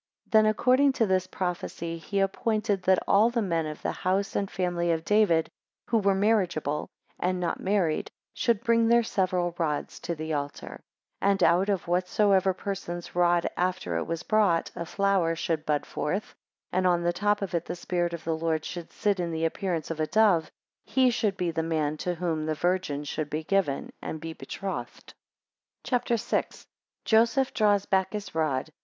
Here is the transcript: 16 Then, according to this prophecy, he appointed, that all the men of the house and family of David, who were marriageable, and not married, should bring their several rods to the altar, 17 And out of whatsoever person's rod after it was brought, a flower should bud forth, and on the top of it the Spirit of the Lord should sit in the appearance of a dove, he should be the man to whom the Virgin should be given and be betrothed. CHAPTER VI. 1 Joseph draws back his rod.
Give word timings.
16 0.25 0.31
Then, 0.31 0.45
according 0.49 0.93
to 0.93 1.05
this 1.05 1.27
prophecy, 1.27 1.99
he 1.99 2.19
appointed, 2.21 2.81
that 2.81 2.97
all 3.07 3.29
the 3.29 3.39
men 3.43 3.67
of 3.67 3.83
the 3.83 3.91
house 3.91 4.35
and 4.35 4.49
family 4.49 4.91
of 4.91 5.05
David, 5.05 5.51
who 5.85 5.99
were 5.99 6.15
marriageable, 6.15 6.89
and 7.19 7.39
not 7.39 7.59
married, 7.59 8.09
should 8.33 8.63
bring 8.63 8.87
their 8.87 9.03
several 9.03 9.53
rods 9.59 9.99
to 9.99 10.15
the 10.15 10.33
altar, 10.33 10.81
17 11.21 11.29
And 11.29 11.43
out 11.43 11.69
of 11.69 11.87
whatsoever 11.87 12.51
person's 12.51 13.13
rod 13.15 13.45
after 13.55 13.95
it 13.97 14.05
was 14.05 14.23
brought, 14.23 14.71
a 14.75 14.87
flower 14.87 15.35
should 15.35 15.67
bud 15.67 15.85
forth, 15.85 16.33
and 16.71 16.87
on 16.87 17.03
the 17.03 17.13
top 17.13 17.43
of 17.43 17.53
it 17.53 17.65
the 17.65 17.75
Spirit 17.75 18.11
of 18.15 18.23
the 18.23 18.35
Lord 18.35 18.65
should 18.65 18.91
sit 18.91 19.19
in 19.19 19.29
the 19.29 19.45
appearance 19.45 19.91
of 19.91 19.99
a 19.99 20.07
dove, 20.07 20.49
he 20.83 21.11
should 21.11 21.37
be 21.37 21.51
the 21.51 21.61
man 21.61 21.95
to 21.97 22.15
whom 22.15 22.47
the 22.47 22.55
Virgin 22.55 23.03
should 23.03 23.29
be 23.29 23.43
given 23.43 23.93
and 24.01 24.19
be 24.19 24.33
betrothed. 24.33 25.13
CHAPTER 25.83 26.17
VI. 26.17 26.37
1 26.47 26.47
Joseph 27.05 27.53
draws 27.53 27.85
back 27.85 28.13
his 28.13 28.33
rod. 28.33 28.71